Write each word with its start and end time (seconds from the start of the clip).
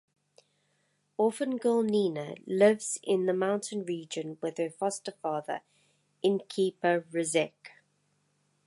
Orphan 1.15 1.57
girl 1.57 1.83
Nina 1.83 2.33
lives 2.47 2.97
in 3.03 3.27
the 3.27 3.35
mountain 3.35 3.85
region 3.85 4.39
with 4.41 4.57
her 4.57 4.71
foster 4.71 5.11
father 5.11 5.61
innkeeper 6.23 7.05
Rezek. 7.13 7.53